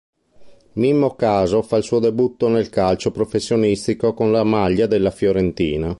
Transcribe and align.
Mimmo 0.73 1.13
Caso 1.13 1.61
fa 1.61 1.77
il 1.77 1.83
suo 1.83 1.99
debutto 1.99 2.47
nel 2.47 2.71
calcio 2.71 3.11
professionistico 3.11 4.15
con 4.15 4.31
la 4.31 4.43
maglia 4.43 4.87
della 4.87 5.11
Fiorentina. 5.11 5.89